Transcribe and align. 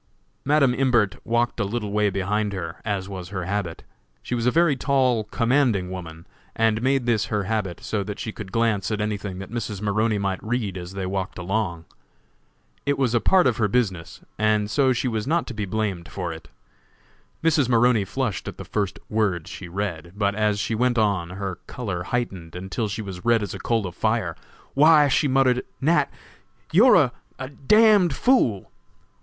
Madam 0.43 0.73
Imbert 0.73 1.23
walked 1.23 1.59
a 1.59 1.63
little 1.63 1.91
way 1.91 2.09
behind 2.09 2.53
her, 2.53 2.77
as 2.83 3.07
was 3.07 3.29
her 3.29 3.45
habit. 3.45 3.83
She 4.23 4.33
was 4.33 4.47
a 4.47 4.49
very 4.49 4.75
tall, 4.75 5.25
commanding 5.25 5.91
woman, 5.91 6.25
and 6.55 6.81
made 6.81 7.05
this 7.05 7.25
her 7.25 7.43
habit 7.43 7.81
so 7.81 8.01
that 8.05 8.17
she 8.19 8.31
could 8.31 8.51
glance 8.51 8.89
at 8.89 8.99
anything 8.99 9.37
that 9.37 9.51
Mrs. 9.51 9.79
Maroney 9.79 10.17
might 10.17 10.43
read 10.43 10.75
as 10.75 10.93
they 10.93 11.05
walked 11.05 11.37
along. 11.37 11.85
It 12.83 12.97
was 12.97 13.13
a 13.13 13.21
part 13.21 13.45
of 13.45 13.57
her 13.57 13.67
business, 13.67 14.21
and 14.39 14.71
so 14.71 14.91
she 14.91 15.07
was 15.07 15.27
not 15.27 15.45
to 15.45 15.53
be 15.53 15.65
blamed 15.65 16.09
for 16.09 16.33
it. 16.33 16.47
Mrs. 17.43 17.69
Maroney 17.69 18.03
flushed 18.03 18.47
at 18.47 18.57
the 18.57 18.65
first 18.65 18.97
word 19.07 19.47
she 19.47 19.67
read, 19.67 20.13
but 20.15 20.33
as 20.33 20.57
she 20.57 20.73
went 20.73 20.97
on 20.97 21.29
her 21.29 21.59
color 21.67 22.01
heightened, 22.05 22.55
until 22.55 22.87
she 22.87 23.03
was 23.03 23.23
red 23.23 23.43
as 23.43 23.53
a 23.53 23.59
coal 23.59 23.85
of 23.85 23.93
fire. 23.95 24.35
"Why," 24.73 25.07
she 25.09 25.27
muttered, 25.27 25.63
"Nat., 25.79 26.11
you're 26.71 26.95
a 27.37 27.49
d 27.49 28.07
d 28.07 28.09
fool!" 28.09 28.71